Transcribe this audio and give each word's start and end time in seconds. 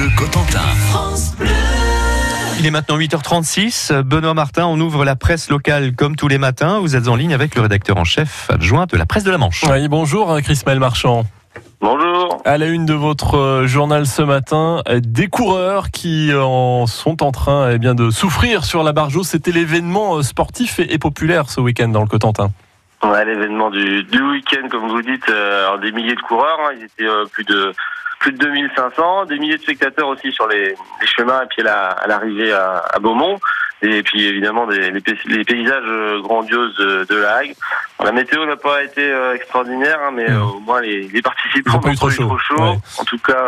Bleu 0.00 0.08
Cotentin. 0.16 0.60
Il 2.58 2.66
est 2.66 2.70
maintenant 2.70 2.96
8h36. 2.96 4.00
Benoît 4.00 4.32
Martin, 4.32 4.64
on 4.64 4.80
ouvre 4.80 5.04
la 5.04 5.14
presse 5.14 5.50
locale 5.50 5.94
comme 5.94 6.16
tous 6.16 6.26
les 6.26 6.38
matins. 6.38 6.78
Vous 6.78 6.96
êtes 6.96 7.06
en 7.06 7.16
ligne 7.16 7.34
avec 7.34 7.54
le 7.54 7.60
rédacteur 7.60 7.98
en 7.98 8.04
chef 8.04 8.48
adjoint 8.50 8.86
de 8.86 8.96
la 8.96 9.04
presse 9.04 9.24
de 9.24 9.30
la 9.30 9.36
Manche. 9.36 9.62
Oui, 9.70 9.88
bonjour 9.88 10.40
Chris 10.40 10.62
Maël 10.64 10.78
Marchand. 10.78 11.24
Bonjour. 11.82 12.40
À 12.46 12.56
la 12.56 12.68
une 12.68 12.86
de 12.86 12.94
votre 12.94 13.36
euh, 13.36 13.66
journal 13.66 14.06
ce 14.06 14.22
matin, 14.22 14.82
euh, 14.88 15.00
des 15.02 15.28
coureurs 15.28 15.90
qui 15.90 16.32
euh, 16.32 16.42
en 16.42 16.86
sont 16.86 17.22
en 17.22 17.30
train 17.30 17.70
eh 17.70 17.78
bien, 17.78 17.94
de 17.94 18.08
souffrir 18.08 18.64
sur 18.64 18.82
la 18.82 18.92
Barjo. 18.92 19.22
C'était 19.22 19.52
l'événement 19.52 20.22
sportif 20.22 20.80
et, 20.80 20.96
populaire 20.96 21.50
ce 21.50 21.60
week-end 21.60 21.88
dans 21.88 22.00
le 22.00 22.08
Cotentin. 22.08 22.48
Ouais, 23.02 23.26
l'événement 23.26 23.68
du, 23.68 24.04
du 24.04 24.22
week-end, 24.22 24.66
comme 24.70 24.88
vous 24.88 25.02
dites, 25.02 25.30
des 25.82 25.92
milliers 25.92 26.14
de 26.14 26.20
coureurs, 26.22 26.58
hein. 26.62 26.72
ils 26.78 26.84
étaient 26.84 27.10
plus 27.32 27.44
de 27.44 27.74
plus 28.20 28.32
de 28.32 28.38
2500, 28.38 29.24
des 29.24 29.38
milliers 29.38 29.56
de 29.56 29.62
spectateurs 29.62 30.08
aussi 30.08 30.30
sur 30.30 30.46
les, 30.46 30.74
les 31.00 31.06
chemins 31.06 31.42
et 31.42 31.46
puis 31.46 31.66
à 31.66 32.06
l'arrivée 32.06 32.52
à, 32.52 32.84
à, 32.92 32.98
Beaumont 33.00 33.40
et 33.82 34.02
puis 34.02 34.26
évidemment 34.26 34.66
des, 34.66 34.90
les, 34.90 35.44
paysages 35.44 35.82
euh, 35.86 36.20
grandioses 36.20 36.76
de, 36.76 37.16
la 37.16 37.36
Hague. 37.36 37.54
la 38.04 38.12
météo 38.12 38.44
n'a 38.44 38.56
pas 38.56 38.84
été 38.84 39.02
euh, 39.02 39.34
extraordinaire, 39.34 39.98
hein, 40.04 40.10
mais 40.12 40.30
euh, 40.30 40.42
au 40.42 40.60
moins 40.60 40.82
les, 40.82 41.08
les 41.08 41.22
participants 41.22 41.72
n'ont 41.72 41.80
pas 41.80 41.92
eu 41.92 41.96
trop 41.96 42.10
chaud. 42.38 42.60
En 42.60 43.04
tout 43.06 43.18
cas, 43.18 43.42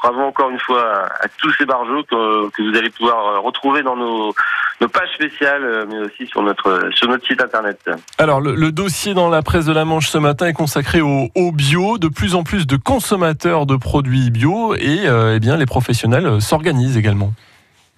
bravo 0.00 0.20
encore 0.20 0.50
une 0.50 0.60
fois 0.60 1.06
à, 1.20 1.26
tous 1.38 1.52
ces 1.58 1.66
barjots 1.66 2.04
que, 2.04 2.48
que, 2.50 2.62
vous 2.62 2.76
allez 2.78 2.90
pouvoir 2.90 3.42
retrouver 3.42 3.82
dans 3.82 3.96
nos, 3.96 4.32
nos 4.80 4.88
pages 4.88 5.08
spéciales, 5.14 5.86
mais 5.88 5.98
aussi 6.00 6.26
sur 6.26 6.42
notre 6.42 6.90
sur 6.94 7.08
notre 7.08 7.26
site 7.26 7.42
internet. 7.42 7.78
Alors 8.18 8.40
le, 8.40 8.54
le, 8.54 8.72
dossier 8.72 9.14
dans 9.14 9.30
la 9.30 9.42
presse 9.42 9.64
de 9.64 9.72
la 9.72 9.84
Manche 9.84 10.08
ce 10.08 10.18
matin 10.18 10.46
est 10.46 10.52
consacré 10.52 11.00
au, 11.00 11.28
au 11.34 11.52
bio. 11.52 11.98
De 11.98 12.08
plus 12.08 12.34
en 12.34 12.42
plus 12.42 12.66
de 12.66 12.76
consommateurs 12.76 13.66
de 13.66 13.76
produits 13.76 14.30
bio 14.30 14.74
et 14.74 15.04
eh 15.06 15.40
bien 15.40 15.56
les 15.56 15.66
professionnels 15.66 16.40
s'organisent 16.40 16.96
également. 16.96 17.32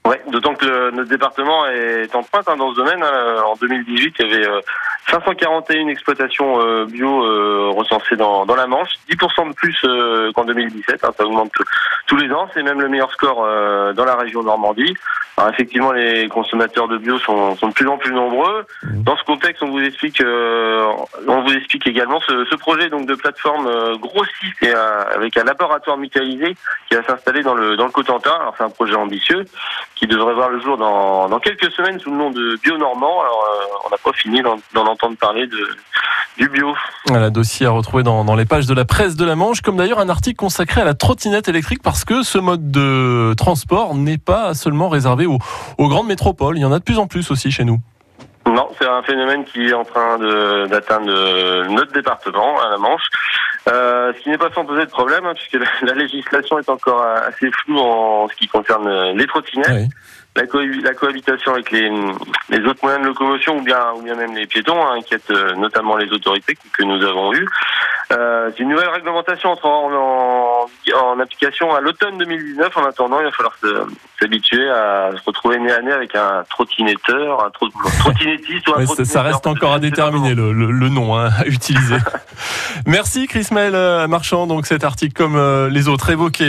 Ouais, 0.08 0.22
d'autant 0.30 0.54
que 0.54 0.90
notre 0.92 1.10
département 1.10 1.66
est 1.66 2.14
en 2.14 2.22
pointe 2.22 2.48
hein, 2.48 2.56
dans 2.56 2.70
ce 2.70 2.76
domaine. 2.76 3.02
Hein. 3.02 3.42
En 3.46 3.56
2018, 3.56 4.14
il 4.18 4.26
y 4.26 4.34
avait 4.34 4.48
541 5.10 5.86
euh, 5.86 5.90
exploitations 5.90 6.62
euh, 6.62 6.86
bio 6.86 7.24
euh, 7.24 7.70
recensées 7.76 8.16
dans, 8.16 8.46
dans 8.46 8.54
la 8.54 8.66
Manche, 8.66 8.88
10% 9.10 9.48
de 9.48 9.54
plus 9.54 9.76
qu'en 10.34 10.44
2017. 10.44 11.04
Hein, 11.04 11.10
ça 11.14 11.26
augmente 11.26 11.52
tous 12.08 12.16
les 12.16 12.32
ans. 12.32 12.48
C'est 12.52 12.62
même 12.62 12.80
le 12.80 12.88
meilleur 12.88 13.12
score 13.12 13.36
dans 13.94 14.04
la 14.04 14.16
région 14.16 14.42
Normandie. 14.42 14.94
Alors 15.36 15.50
effectivement, 15.50 15.92
les 15.92 16.26
consommateurs 16.28 16.88
de 16.88 16.98
bio 16.98 17.16
sont, 17.18 17.54
sont, 17.54 17.68
de 17.68 17.72
plus 17.72 17.86
en 17.86 17.96
plus 17.96 18.12
nombreux. 18.12 18.66
Mmh. 18.82 19.02
Dans 19.04 19.16
ce 19.16 19.22
contexte, 19.22 19.62
on 19.62 19.70
vous 19.70 19.78
explique, 19.78 20.20
on 20.20 21.42
vous 21.42 21.52
explique 21.52 21.86
également 21.86 22.20
ce, 22.26 22.44
ce, 22.46 22.56
projet 22.56 22.88
donc 22.88 23.06
de 23.06 23.14
plateforme 23.14 23.96
grossiste 23.98 24.62
et 24.62 24.72
avec 24.72 25.36
un 25.36 25.44
laboratoire 25.44 25.96
mutualisé 25.96 26.56
qui 26.88 26.96
va 26.96 27.04
s'installer 27.04 27.44
dans 27.44 27.54
le 27.54 27.76
dans 27.76 27.86
le 27.86 27.92
Cotentin. 27.92 28.34
Alors 28.34 28.54
c'est 28.58 28.64
un 28.64 28.70
projet 28.70 28.96
ambitieux 28.96 29.44
qui 29.94 30.06
devrait 30.06 30.34
voir 30.34 30.48
le 30.50 30.60
jour 30.60 30.76
dans, 30.76 31.28
dans 31.28 31.40
quelques 31.40 31.70
semaines 31.72 31.98
sous 31.98 32.10
le 32.10 32.16
nom 32.16 32.30
de 32.30 32.56
Bio 32.62 32.76
Normand. 32.76 33.20
Alors, 33.22 33.44
euh, 33.44 33.86
on 33.86 33.90
n'a 33.90 33.96
pas 33.98 34.12
fini 34.12 34.42
d'en 34.42 34.86
entendre 34.86 35.16
parler 35.16 35.46
de, 35.46 35.68
du 36.38 36.48
bio. 36.48 36.74
Un 37.10 37.30
dossier 37.30 37.66
à 37.66 37.70
retrouver 37.70 38.02
dans, 38.02 38.24
dans, 38.24 38.36
les 38.36 38.46
pages 38.46 38.66
de 38.66 38.74
la 38.74 38.84
presse 38.84 39.16
de 39.16 39.24
la 39.24 39.36
Manche, 39.36 39.60
comme 39.60 39.76
d'ailleurs 39.76 39.98
un 39.98 40.08
article 40.08 40.36
consacré 40.36 40.80
à 40.80 40.84
la 40.84 40.94
trottinette 40.94 41.48
électrique, 41.48 41.82
parce 41.82 42.04
que 42.04 42.22
ce 42.22 42.38
mode 42.38 42.70
de 42.70 43.34
transport 43.36 43.94
n'est 43.94 44.18
pas 44.18 44.54
seulement 44.54 44.88
réservé 44.88 45.26
aux, 45.26 45.38
aux 45.76 45.88
grandes 45.88 46.06
métropoles. 46.06 46.56
Il 46.56 46.60
y 46.60 46.64
en 46.64 46.72
a 46.72 46.78
de 46.78 46.84
plus 46.84 46.98
en 46.98 47.06
plus 47.06 47.30
aussi 47.30 47.50
chez 47.50 47.64
nous. 47.64 47.78
Non, 48.46 48.68
c'est 48.78 48.88
un 48.88 49.02
phénomène 49.02 49.44
qui 49.44 49.66
est 49.66 49.74
en 49.74 49.84
train 49.84 50.18
d'atteindre 50.68 51.68
notre 51.68 51.92
département, 51.92 52.58
à 52.60 52.70
la 52.70 52.78
Manche. 52.78 53.02
Euh, 53.68 54.12
ce 54.16 54.22
qui 54.22 54.30
n'est 54.30 54.38
pas 54.38 54.50
sans 54.54 54.64
poser 54.64 54.84
de 54.84 54.90
problème, 54.90 55.26
hein, 55.26 55.34
puisque 55.34 55.58
la, 55.82 55.94
législation 55.94 56.58
est 56.58 56.68
encore 56.68 57.02
assez 57.02 57.50
floue 57.50 57.78
en 57.78 58.28
ce 58.28 58.34
qui 58.34 58.46
concerne 58.46 59.16
les 59.16 59.26
trottinettes. 59.26 59.90
La, 60.36 60.44
la, 60.84 60.94
cohabitation 60.94 61.52
avec 61.52 61.72
les, 61.72 61.90
les, 62.50 62.60
autres 62.60 62.78
moyens 62.82 63.02
de 63.02 63.08
locomotion 63.08 63.56
ou 63.56 63.62
bien, 63.62 63.92
ou 63.96 64.02
bien 64.02 64.14
même 64.14 64.36
les 64.36 64.46
piétons 64.46 64.80
hein, 64.80 64.96
inquiète 64.98 65.28
euh, 65.30 65.56
notamment 65.56 65.96
les 65.96 66.12
autorités 66.12 66.56
que 66.72 66.84
nous 66.84 67.02
avons 67.04 67.34
eues. 67.34 67.48
Euh, 68.12 68.50
c'est 68.56 68.62
une 68.62 68.68
nouvelle 68.68 68.88
réglementation 68.88 69.50
entre 69.50 69.66
en, 69.66 70.68
en, 70.94 71.20
application 71.20 71.74
à 71.74 71.80
l'automne 71.80 72.18
2019. 72.18 72.76
En 72.76 72.84
attendant, 72.84 73.18
il 73.20 73.24
va 73.24 73.32
falloir 73.32 73.56
s'habituer 74.20 74.70
à 74.70 75.10
se 75.16 75.22
retrouver 75.26 75.58
nez 75.58 75.72
à 75.72 75.82
nez 75.82 75.92
avec 75.92 76.14
un 76.14 76.44
trottinetteur, 76.48 77.44
un 77.44 77.50
trottinettiste 77.50 78.68
ou 78.68 78.74
un 78.76 78.86
ça, 78.86 79.04
ça, 79.04 79.22
reste 79.22 79.46
encore 79.46 79.72
à 79.72 79.78
déterminer 79.78 80.34
le, 80.34 80.52
le, 80.52 80.88
nom 80.88 81.16
hein, 81.18 81.30
à 81.36 81.46
utiliser. 81.46 81.96
Merci 82.86 83.26
Chris 83.26 83.48
Maël 83.52 83.74
euh, 83.74 84.06
Marchand. 84.08 84.46
Donc 84.46 84.66
cet 84.66 84.84
article, 84.84 85.14
comme 85.14 85.36
euh, 85.36 85.68
les 85.68 85.88
autres 85.88 86.10
évoqués 86.10 86.48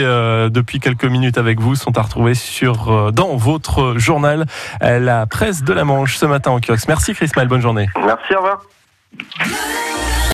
depuis 0.50 0.80
quelques 0.80 1.04
minutes 1.04 1.38
avec 1.38 1.60
vous, 1.60 1.74
sont 1.74 1.96
à 1.98 2.02
retrouver 2.02 2.34
sur 2.34 3.12
dans 3.12 3.36
votre 3.36 3.98
journal 3.98 4.46
La 4.80 5.26
Presse 5.26 5.62
de 5.62 5.72
la 5.72 5.84
Manche 5.84 6.16
ce 6.16 6.26
matin 6.26 6.50
en 6.50 6.60
kiosque. 6.60 6.88
Merci 6.88 7.14
Chris 7.14 7.30
Maël, 7.36 7.48
bonne 7.48 7.62
journée. 7.62 7.88
Merci, 8.04 8.34
au 8.34 8.38
revoir. 8.38 8.62